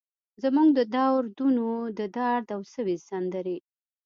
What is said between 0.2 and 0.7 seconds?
زموږ